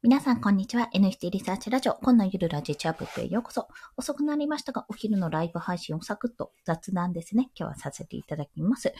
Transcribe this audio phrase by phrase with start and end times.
[0.00, 0.88] 皆さん、こんにちは。
[0.94, 3.66] NFT リサーチラジオ、こんなゆるラジチャップへようこそ。
[3.96, 7.50] 遅くなりましたが、お昼のライブ配信をサクッと雑談ですね。
[7.58, 8.94] 今日はさせていただきます。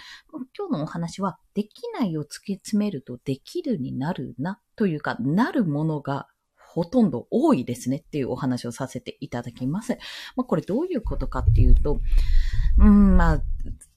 [0.59, 6.27] 今日のお話は、できないを突き詰めるとできるになるな、というか、なるものが
[6.57, 9.99] ほとんど多いですねっていうお話をさせていただきます。
[10.35, 12.01] まあ、これどういうことかっていうと、
[12.77, 13.43] うん、まあ、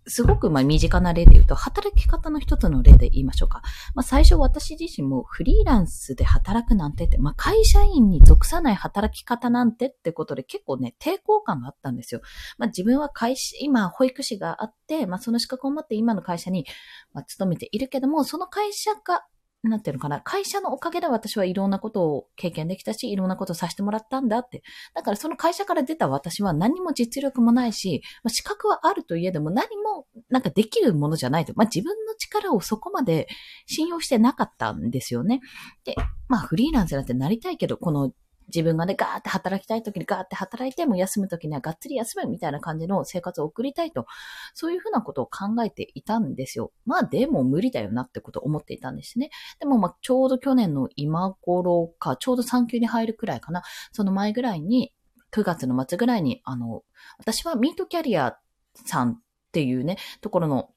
[0.08, 3.62] すごくまあ身近な例で言うと、働き方の一つの例で言いましょうか。
[3.94, 12.22] まあ最初私自身もフリーランスで働くなんてって、まあ会社員に属さない働き方なんてってことで結構ね、抵抗感があったんですよ。
[12.58, 16.66] まあ自分は会社、今保育士があって、まあその資格を持って今の会社に、
[17.14, 19.26] まあ、勤めているけども、その会社が
[19.64, 24.64] なんていうのかな、会社のおかげで私はいろんなことを経験できたし、いろんなことをさせてもらったんだって。
[24.96, 31.54] だからその会社から出た私は何も実力もないし、まあ、資格はあるといえども何もなんかできるものじゃないと。
[31.56, 33.28] まあ、自分の力をそこまで
[33.68, 35.42] 信用してなかったんですよね。
[35.86, 35.96] で、
[36.28, 38.12] まあフリーランスなんてなりたいけど、この
[38.54, 44.06] 自分がね、ガーって働きたい時にガーって働いて、も休む時にはがっつり休むみたいな感じの生活を送りたいと、
[44.54, 46.72] そういうふうなことを考えていたんですよ。
[46.86, 49.30] まあでも無理だよなってことを思っていたんですね。
[49.60, 54.94] でもまあちょうど去年の今頃か、ちょうど産休に入るくらいかな、その前ぐらいに、
[55.32, 56.84] 9月の末ぐらいに、あの、
[57.18, 58.38] 私はミートキャリア
[58.76, 59.20] さんっ
[59.54, 60.72] ていうね、ところの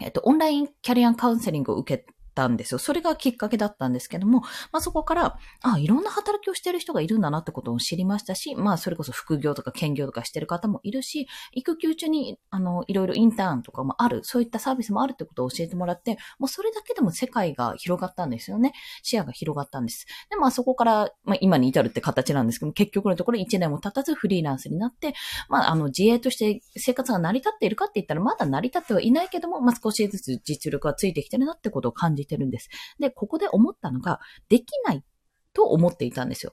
[0.00, 2.78] えっと、オンラインキャリアンカウンセリングを受けたんですよ。
[2.78, 4.40] それがきっかけだったんですけども、
[4.72, 18.72] まあそこから、あ、いろんな働きをしてる人がいるんだなってことを知りましたし、まあそれこそ副業とか兼業とかしてる方もいるし、育休中に、あの、いろいろインターンとかもある、そういったサービスもあるってことを教えてもらって、もうそれだけでも世界が広がったんですよね。
[19.02, 20.06] 視野が広がったんです。
[20.30, 25.14] で、まあそこから、まあ今に至るって形なんですけども、結局のところ1年も経たずフリーランスになって、
[25.48, 32.68] まああの自営として生活が成り立っているかって言ったらまだ成り立ってはいないけども、まあ少しずつ実力がついてきてるなってことを感じてるんです。
[32.98, 35.04] で、ここで思ったのが、できない
[35.52, 36.52] と思っていたんですよ。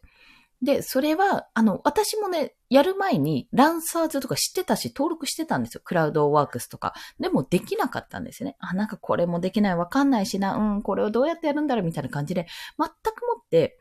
[0.61, 5.81] で、それは、あの、私もね、やる前に、ランサーズとか知ってたし、登録してたんですよ。
[5.84, 6.94] クラウドワークスとか。
[7.17, 8.58] でも、できなかったんですよね。
[8.60, 12.45] あ、なんかこれもできない、わかんないしな、うん、これをどうやってやるんだろう、みたいな感じで、
[12.77, 13.79] 全くもって、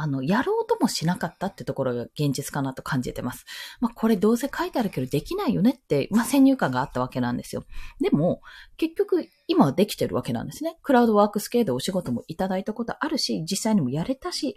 [0.00, 3.44] あの、やろうともしなかったってところが現実かなと感じてます。
[3.80, 7.64] まあ、これどうせ書いてあるけどできないよねって、まあ、先入観があったわけなんですよ。
[8.00, 8.40] でも、
[8.76, 10.78] 結局、今はできてるわけなんですね。
[10.82, 14.54] クラウドワークス系でお仕事もいただいたことあるし、実際にもやれたし、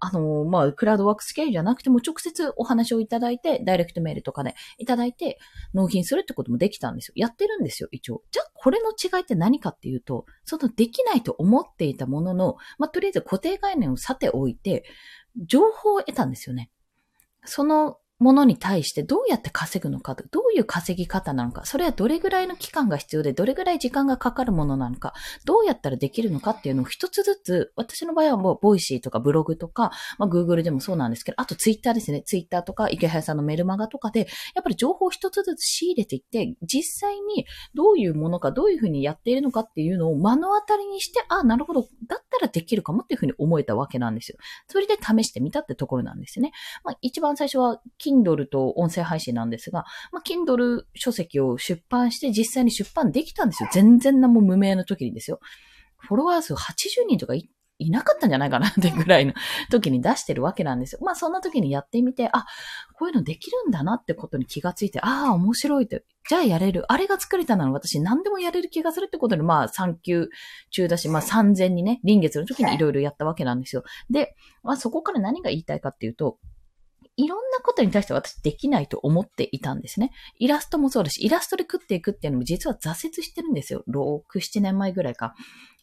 [0.00, 5.38] あの、まあ、クラウドワークス系じゃなくても直接お話をいただいて、ダイレクトメールとかでいただいて、
[5.74, 7.12] 納品するってこともできたんですよ。
[7.16, 8.22] やってるんですよ、一応。
[8.30, 14.77] じゃあ、これの違いって何かっていうと、そのできないと思っていたものの、まあ、とりあえず固定概念をさておいて、
[15.36, 16.70] 情報を得たんですよね。
[17.44, 25.14] そのものに対してどうやって稼ぐのか、どういう稼ぎ方なのか、それはどれぐらいの期間が必要で、どれぐらい時間がかかるものなのか、
[25.44, 32.22] どうやったらできるのかっていうのを一つずつ、私の場合はもう、 Voicy とかブログとか、まあ、Google でもそうなんですけど、あとツイッターですね。
[32.22, 34.20] ツイッターとか、イケハヤさんのメルマガとかで、
[34.54, 44.38] やっぱり情報を一つずつ仕入れていって、実際にどういうものか、どういうふうにやっているのかっていうのを目の当たりにして、ああ、なるほど、だったらできるかもっていうふうに思えたわけなんですよ。
[44.66, 46.50] それで試してみたってところなんですよね。
[46.84, 53.68] まあ、一番最初は、Kindle と音声配信なんですが、まあ、Kindle 書籍を出版して実際に出版できたんですよ。
[53.72, 55.40] 全然なも無名の時にですよ。
[55.98, 57.48] フォロワー数80人とかい
[57.80, 59.34] いなかったんじゃないかなってぐらいの
[59.70, 60.98] 時に出してるわけなんですよ。
[61.02, 62.44] まあそんな時にやってみて、あ、
[62.94, 66.04] こういうのできるんだなってことに気がついて、ああ、面白いって。
[66.28, 66.84] じゃあやれる。
[66.92, 70.28] あれが作れたなら私何でもやれる気がするってことで、まあ3級
[70.70, 73.84] 中だし、まあ3000にね、臨月の時にいろいろやったわけなんですよ。
[74.10, 76.38] で、まあそこから何が言いたいかっていうと、
[77.18, 80.12] いろんなことに対して私できないと思っていたんですね。
[80.38, 83.82] イラストもそうだし、イラストで食っていくっていうのも実は挫折してるんですよ。
[83.88, 85.34] 6、7年前ぐらいか。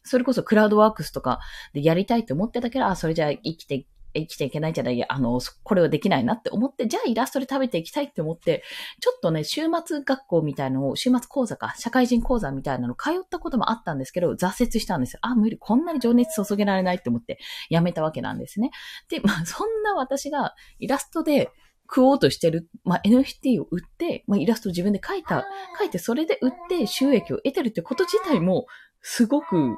[0.02, 1.40] それこそクラウドワークスとか
[1.74, 3.86] でやりたいと思ってたけど、あ、それじゃあ生きて
[4.18, 8.62] 生きていけないじゃない、あの、これはできないなって思って、じゃあイラストで食べていきたいって思って、
[9.00, 15.18] ちょっとね、週末学校みたいのを、週末講座か、社会人講座みたいなの通ったこともあったんですけど、挫折したんですよ。
[15.22, 17.38] あ、無理、こんなに情熱注げられないって思って
[17.70, 18.70] やめたわけなんですね。
[19.08, 21.50] で、まあ、そんな私がイラストで、
[21.88, 25.46] 食おうとしてる、まあ、NFT を売って、まあ、イラストを自分で描いた、
[25.80, 28.66] 描いてそれで売って収益を得てるってこと自体も、
[29.00, 29.76] すごく、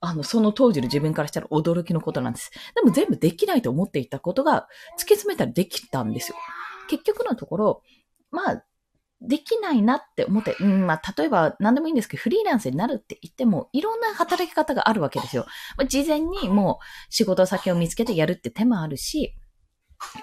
[0.00, 2.50] あの、その当時の自分からしたら驚きのことなんです。
[2.74, 4.66] でも全部できないと思っていたことが、
[4.98, 6.36] 突き詰めたらできたんですよ。
[6.88, 7.82] 結局のところ、
[8.30, 8.64] まあ、
[9.22, 15.44] できないなって思って、うん、まあ、例えば何でもいいんですけど、フリーランスになるって言っても、いろんな働き方があるわけですよ。
[15.76, 19.34] まあ、事前にもう仕事先を見つけてやるって手もあるし、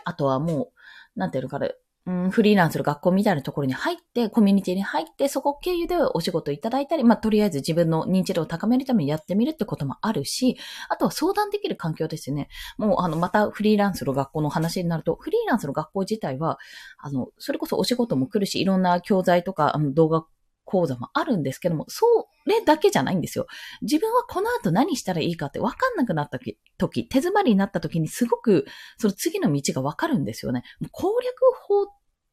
[0.03, 0.71] あとはも
[1.15, 1.69] う、なんていうのかな、
[2.07, 10.57] うん、フリーランスの学校みたいなところに入って、コミュニティに入って、そこ経由でお仕事いただいたり、まあ、とりあえず自分の認知度を高めるためにやってみるってこともあるし、
[10.87, 12.47] あとは相談できる環境ですよね。
[12.77, 16.59] もう、あの、またフリーランスの学校の話になると、フリーランスの学校自体は、
[16.97, 20.25] あの、それこそお仕事も来るし、いろんな教材とか、あの、動画
[20.67, 22.05] 講座もあるんですけども、そ
[22.45, 23.47] れだけじゃないんですよ。
[23.81, 26.39] 自分はこの後何したらいいかって分かんなくなった
[26.77, 28.65] 時、手詰まりになった時にすごく、
[28.97, 30.63] その次の道が分かるんですよね。
[30.81, 31.35] もう攻略
[31.67, 31.87] 法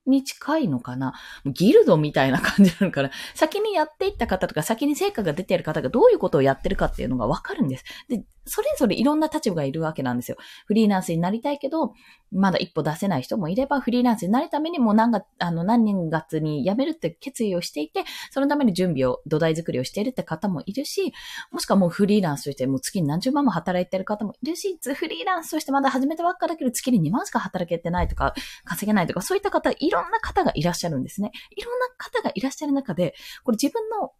[0.06, 1.14] に近いのかな？
[1.46, 3.10] ギルドみたいな感じなのかな？
[3.34, 7.84] 先にやっていった方とか、先に成果が出ている方がどういうことをやってるかっていうのがわかるんです。
[8.08, 10.36] で、それぞれいろんな立場がいるわけなんですよ。
[10.66, 11.94] フリーランスになりたいけど、
[12.30, 21.12] まだ一歩出せない人もいれば、フリーランスになるためにもう何月、あの、何年月に辞めるって決意をしていて、そのために準備を、土台作りをしているって方もいるし、
[21.52, 28.34] もしくはもうフリーランスとしてもう月に何十万も働いてる方もいるし、フリーランスとしてまだ始めたばっかだけど月に2万しか働けてないとか、
[28.64, 31.30] 稼げないとか、そういった方、ろんな方がいらっしゃるんですね。
[31.56, 33.14] いろんな方がいらっしゃる中で、
[33.44, 34.12] これ自分の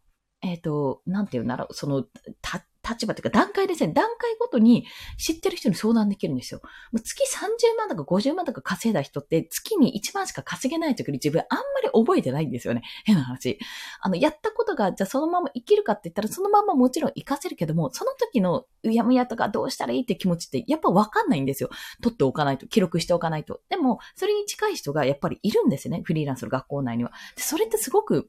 [0.44, 2.04] えっ、ー、と、なんて言うんだろう、その、
[2.42, 3.92] た、立場というか段階ですね。
[3.92, 4.86] 段階ごとに
[5.18, 6.60] 知ってる人に相談できるんですよ。
[6.92, 12.82] もう月30万とか50万とか稼いだ人って月に1万しか稼げない時に自分あんまり覚えてないんですよね。
[13.04, 13.58] 変な話。
[14.00, 21.70] あの、やったことがじゃあそのまま生きるかって言ったらそのままもちろん活かせるけども、その時のうやむやとかどうしたらいいって気持ちってやっぱわかんないんですよ。
[22.02, 23.60] 取っておかないと、記録しておかないと。
[23.68, 26.02] でも、それに近い人がやっぱりいるんですよね。
[26.04, 27.12] フリーランスの学校内には。
[27.36, 28.28] でそれってすごく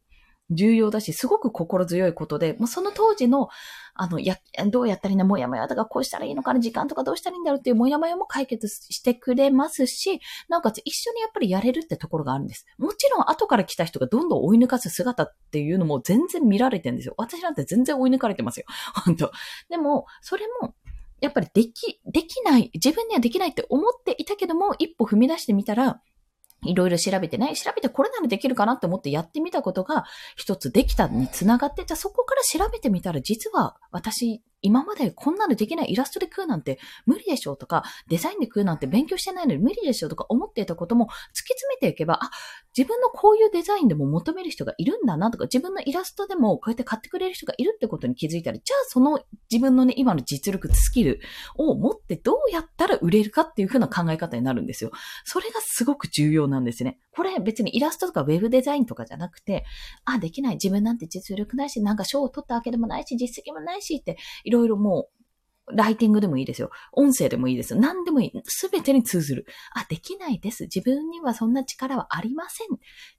[0.52, 3.50] 重要だし、すごく心強いことで、もうその当時の、
[3.96, 4.38] あの、や、
[4.68, 10.20] どうやったらいいのもやもやとか、こうしたらいいのかな、時間とかどうしたらいいんだろうっていうもやもやも解決してくれますし、
[10.50, 12.66] なおかつ一緒にやっぱりやれるってところがあるんです。
[12.78, 17.16] もちろん後から来た人がどんどん追い抜かす姿っていうのも全然見られてるんですよ。
[17.18, 18.66] 私なんて全然追い抜かれてますよ。
[19.06, 19.32] 本当
[19.70, 20.76] でも、それも、
[21.22, 26.02] やっぱりでき、できない、自分にはできないって思っていたけども、一歩踏み出してみたら、
[26.66, 41.12] いろいろ調べてね、調べてこれならできるかなって思ってやってみたことが一つできたにつながって、じゃあそこから調べてみたら実は私今までこんなのできないイラストで食うなんて無理でしょうとか、デザインで食うなんて勉強してないのに無理でしょうとか思っていたことも突き
[41.54, 42.32] 詰めていけば、あ、
[42.77, 51.19] 自分のこういうデザインでも求める人がいるんだなとか、自分のイラストでもこうやって買ってくれる人がいるってことに気づいたら、じゃあその自分のね、今の実力、スキル
[51.56, 54.92] を持ってどうやったら売れるかっていう風な考え方になるんですよ。
[55.24, 57.00] それがすごく重要なんですね。
[57.12, 59.66] これ別にイラストとかウェブデザインとかじゃなくて、
[60.04, 60.56] あ、できない。
[60.56, 65.25] 自分なんて実力ないし、なんか賞を取ったわけでもないし、実績もないしって、いろいろもう
[65.74, 66.70] ライティングでもいいですよ。
[66.92, 67.80] 音声でもいいですよ。
[67.80, 68.42] 何でもいい。
[68.46, 69.46] すべてに通ずる。
[69.74, 70.64] あ、できないです。
[70.64, 72.68] 自分にはそんな力はありません。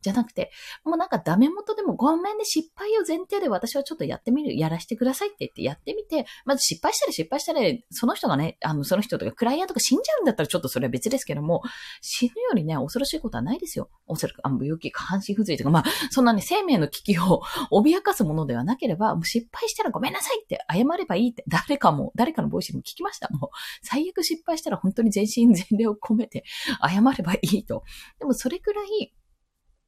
[0.00, 0.50] じゃなくて、
[0.84, 7.60] もうなんかダメ元でもごめんね、失敗を前提で私はちょっとやってみる、やらせてくださいって言ってやってみて、まず失敗したら失敗したら、
[7.90, 11.62] その人がね、あの、その人とかクライアントが死んじゃうんだったらちょっとそれは別ですけども、
[12.00, 13.90] 死ぬよりね、恐ろしいことはないですよ。
[14.06, 17.42] おそらく、あの、病気、下半身不随とか、まあ、そんなね、生命の危機を
[17.72, 23.28] 脅かすものではなければ、もう失敗したらごめんなさいって謝ればいいって、誰かも、誰かのボイスにも聞きました。
[23.30, 23.50] もう、
[23.82, 26.44] 最悪失敗したら本当に全身全霊を込めて
[26.82, 27.84] 謝ればいいと。
[28.18, 29.14] でもそれくらい、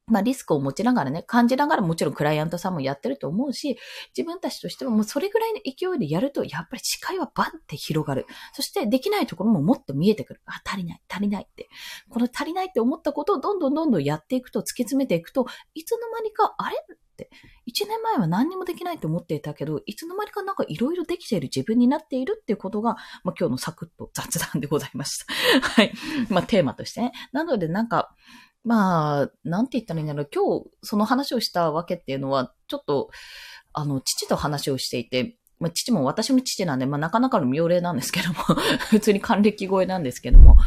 [0.08, 3.78] まあリスクを持ちながらね、感じながらもちろんクライアントさんもやってると思うし、
[4.16, 8.26] 自分たちとしてももうそれぐらいの勢いでやると、やっぱり視界はバンって広がる。
[8.52, 10.40] そしてできないところももっと見えてくる。
[10.46, 11.68] あ、足りない、足りないって。
[12.08, 17.30] この足りないって思ったことをどんどんどんどんやっていくと、突き詰めていくと、いつの間にか、あれって。
[17.66, 22.94] 1年前は何にもできないと思っていたけど、いつの間にかなんかいろいろできている自分になっているっていうことが、
[23.24, 25.32] まあ、今日のサクッと雑談でございました。
[25.60, 25.92] はい。
[26.30, 27.12] まあ、テーマとしてね。
[27.32, 28.14] なのでなんか、
[28.68, 30.28] まあ、なんて言ったらいいんだろう。
[30.30, 33.08] 今日その話をしたわけっていうのは、ちょっと、
[33.72, 38.34] あの、父と話をしていて、まあ、父も私の父なんで、まあ、なかなかの妙齢なんですけども、
[38.90, 40.58] 普通に還暦超えなんですけども、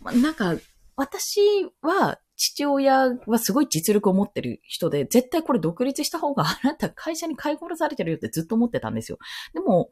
[0.00, 0.56] まあ、なんか、
[0.96, 1.40] 私
[1.80, 9.18] は父親はすごい実力を持ってる人で、絶対これ独立した方があなた会社に買い殺されてるよってずっと思ってたんですよ。
[9.52, 9.90] でも、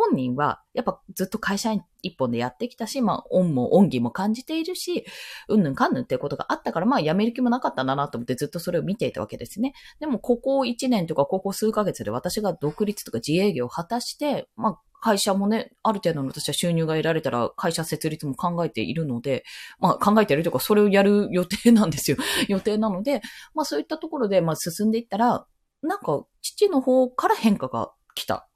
[0.00, 5.04] 本人は、やっぱずっと会社員一本でやってきたし、まあ、恩も恩義も感じているし、
[5.48, 9.74] うんぬんかんぬんっていうことがあったから、まあ、辞める気もなかったんだなと思ってずっとそれを見ていたわけですね。
[9.98, 19.44] でも、ここ1年とかここ数ヶ月で私が独立とか自営業を果たして、まあ、会社もね、ある程度の私は収入が得られたら会社設立も考えているので、
[19.78, 22.18] まあ考えているとかそれをやる予定なんですよ。
[22.48, 23.22] 予定なので、
[23.54, 25.46] まあそういったところでまあ進んでいったら、
[25.82, 28.49] なんか父の方から変化が来た。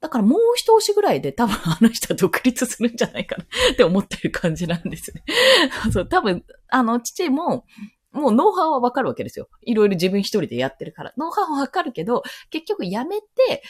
[0.00, 5.24] だからもう一押しぐらいで多分あの人は独立するんじゃないかな って思ってる感じなんですね。
[5.92, 7.64] そう、多分、あの父も、
[8.12, 9.48] もうノウハウはわかるわけですよ。
[9.62, 11.12] いろいろ自分一人でやってるから。
[11.16, 13.62] ノウハウはわかるけど、結局やめて、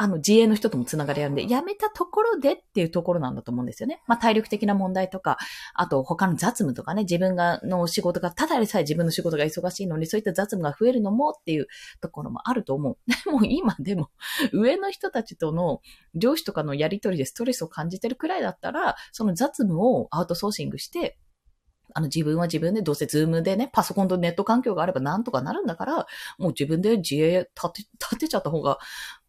[0.00, 4.02] あの、自営の人ともつながりあるんで、辞めたところでっていうところなんだと思うんですよね。
[4.06, 5.36] まあ、体力的な問題とか、
[5.74, 11.66] あと他の雑務とかね、自分が、の仕事が、ただでさえ自分の仕事が忙しいのに、そういった雑務が増えるのもっていう
[12.00, 12.96] ところもあると思う。
[13.26, 14.08] でも今でも、
[14.54, 15.82] 上の人たちとの
[16.14, 21.18] 上司とかのやりとりでストレスを感じてるくらいだったら、その雑務をアウトソーシングして、
[21.94, 26.06] あの自分は自分でどうせズームでね、パソコンとネット環境があればなんとかなるんだから、
[26.38, 28.78] もう自分で自営立て、立てちゃった方が、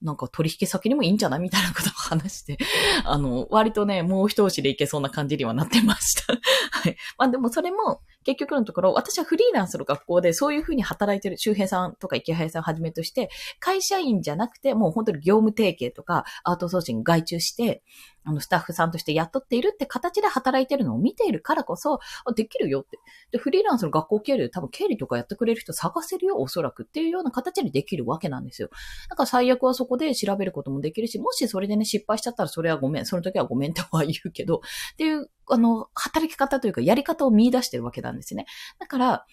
[0.02, 1.40] なんか取引先にもいいんじゃない？
[1.40, 2.58] みたいなことを話して、
[3.06, 6.34] あの、割とね、もう一押しでいけそうな感じにはなってました。
[6.72, 6.98] はい。
[7.18, 13.30] まあでもそれも、結局のところ、私はフリーランスの学校でそういうふうに働いてる周平さんとかイケハヤさんをはじめとして、
[13.60, 17.84] 会社員じゃなくて、もう本当に業務提携とか、アウトソーシング外注して、
[18.24, 22.00] あの、スタッフさんとして雇っているって形で働いてるのを見ているからこそ、
[22.36, 23.00] できるよって。
[23.32, 28.70] で、フリーランスの学校経理多分経理とかやってくれる人探せるよ、おそらくっていうような形でできるわけなんですよ。
[29.10, 34.58] だから最悪はそここで調べることもできるし、もしそれでね、失敗しちゃったらそれはごめん、その時はごめんっては言うけど、
[34.94, 38.46] っていう、あの、働き方というかやり方を見出してるわけなんですね。
[38.80, 39.26] だから、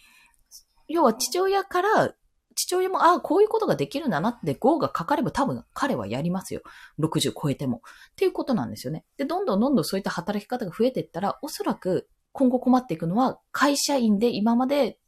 [0.88, 2.14] 要は父親から
[2.54, 6.62] 父親も、ああ、こういうことができるんだなって GO がかかれば多分彼はやりますよ。
[6.98, 7.76] 60超えても。
[7.76, 7.80] っ
[8.16, 9.04] ていうことなんですよね。
[9.16, 14.98] で、どんどんどんどんそういった働き方が増えていったら、おそらく今後困っていくのは、会社員で今まで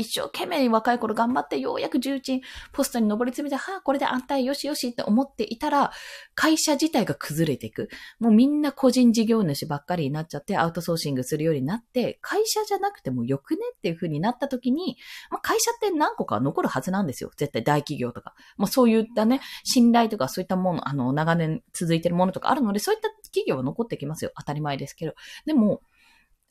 [0.00, 2.40] 一生懸命に若い頃頑張ってようやく重鎮
[2.72, 5.92] ポストに上り詰めて、はあ、これで安泰よしよしって思っていたら、
[6.34, 7.88] 会社自体が崩れていく。
[8.18, 14.96] もうみんな個人事業主ばっかりになっちゃってアウトソーシングするようになって、会社じゃなくてもよくねっていう風になった時に、
[15.30, 17.30] まあ、会社って何個か残るはずなんですよ。
[17.36, 18.34] 絶対大企業とか。
[18.56, 24.32] まあ、そういったね、信頼とかそういったもの、あの、長年続いてるものとかあるので、そういった企業は残ってきますよ。
[24.38, 25.14] 当たり前ですけど。
[25.46, 25.82] でも、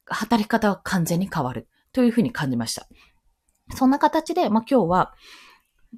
[0.06, 1.68] 働き方は完全に変わる。
[1.92, 2.88] というふうに感じました。
[3.76, 5.14] そんな形で、まあ、今日は、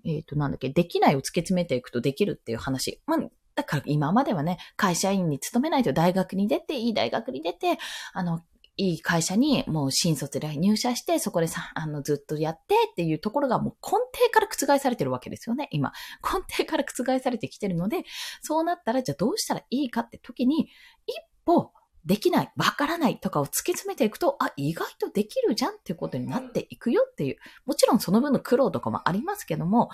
[0.06, 3.02] えっ、ー、と、なんだっけ、できないを突き詰めていくとできるっていう話。
[3.06, 3.20] まあ、
[3.56, 7.78] だから今まではね、会社員に勤めないと大学に出て、いい大学に出て、
[8.14, 8.42] あの、
[8.78, 15.92] いい会社にもう新卒で入社して、そこでさ、あの、ずっとやってっていうところがもう根底から覆されてるわけですよね、今。
[16.24, 18.04] 根底から覆されてきてるので、
[18.42, 20.70] そうなったら、じゃあどうしたらいいかって時に、
[21.06, 21.14] 一
[21.46, 21.72] 歩
[22.06, 27.38] できない、わからないとかを突き詰めていくと、あ、意外とできるじゃんっていうことになっていくよっていう。
[27.66, 29.90] もちろんその分の苦労とかもありますけども、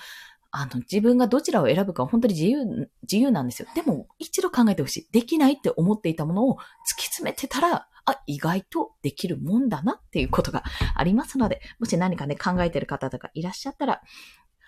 [0.51, 3.67] あの、自分がどちらを選ぶかは本当に自由、自由なんですよ。
[3.75, 5.07] でも、一度考えてほしい。
[5.11, 10.63] できないって思っていたものを突き詰めてたら、あ、意外とできるもんだなっていうことが
[10.95, 14.01] ありますので、もし何かね、考えてる方とかいらっしゃったら、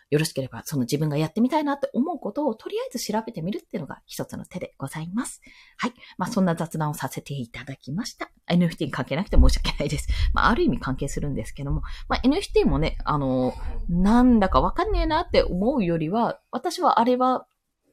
[0.10, 5.42] よろしければ、その自分がやってみたいなって思うことをとりあえず調べてみるっていうのが一つの手でございます。
[5.78, 5.94] はい。
[6.18, 8.32] まあ、そんな雑談をさせていただきました。
[8.50, 10.08] NFT に関係なくて申し訳ないです。
[10.34, 13.54] まあ、ある意味関係するんですけども、まあ、NFT もね、あの、
[13.88, 17.46] なんだかわかんねえなって思うよりは、私はあれは、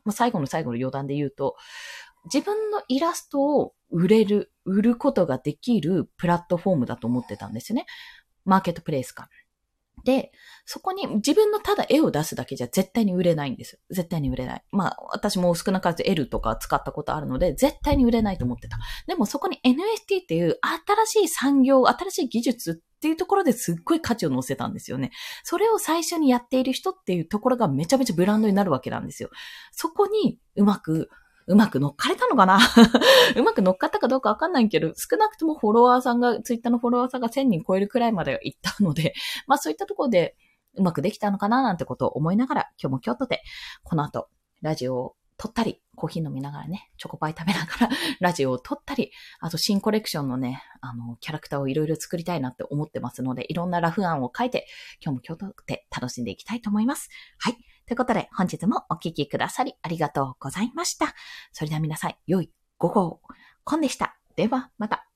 [0.04, 1.56] まあ、最後の最後の余談で言うと、
[2.32, 7.86] 自分のイラストを売れる、売ることができるプラットフォームだと思ってたんですよね。
[8.44, 9.28] マーケットプレイスか。
[10.04, 10.30] で、
[10.64, 13.78] そこに自分のただ絵を出すだけじゃ絶対に売れないんですよ。
[13.90, 14.64] 絶対に売れない。
[14.70, 18.78] まあ、私も少なからず L とか使ったことあるので、絶対に売れないと思ってた。
[19.06, 20.58] でもそこに NFT っていう
[21.06, 25.10] 新しい産業、新しい技術っていうところですっごい価値を乗せたんですよね。
[25.42, 29.30] それを最初にやっている人っていうところがめちゃめちゃブランドになるわけなんですよ。
[29.72, 31.10] そこにうまく
[31.46, 32.58] うまく乗っかれたのかな？
[33.36, 39.14] うまく乗っかったかどうかわかんないけど、少なくともフォロワーさんが、ツイッターのフォロワーさんが1000人超えるくらいまで行ったので、
[39.46, 40.36] まあそういったところで
[40.74, 43.42] うまくできたのかななんてことを思いながら、今日も京都で、
[43.84, 44.28] この後、
[44.60, 47.88] ラジオを撮ったり、コーヒー飲みながらね、チョコパイ食べながら
[48.20, 54.66] ラジオを撮ったり、あと新コレクションのね、あの、キャラクターをいろいろ作りたいなって思ってますので、いろんなラフ案を書いて、
[55.00, 57.10] 今日も京都で楽しんでいきたいと思います。
[57.38, 57.56] はい。
[57.86, 61.14] ということで、本日もお聴きくださりありがとうございました。
[61.52, 63.20] それでは皆さん、良い午後を。
[63.64, 64.16] コンでした。
[64.34, 65.08] では、また。